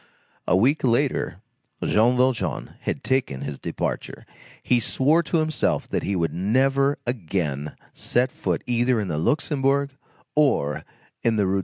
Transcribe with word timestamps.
A 0.47 0.57
week 0.57 0.83
later, 0.83 1.41
Jean 1.85 2.17
Valjean 2.17 2.71
had 2.79 3.03
taken 3.03 3.41
his 3.41 3.59
departure. 3.59 4.25
He 4.63 4.79
swore 4.79 5.21
to 5.21 5.37
himself 5.37 5.87
that 5.89 6.01
he 6.01 6.15
would 6.15 6.33
never 6.33 6.97
again 7.05 7.75
set 7.93 8.31
foot 8.31 8.63
either 8.65 8.99
in 8.99 9.09
the 9.09 9.19
Luxembourg 9.19 9.91
or 10.35 10.83
in 11.21 11.35
the 11.35 11.45
Rue 11.45 11.51
de 11.51 11.53
l'Ouest. 11.53 11.59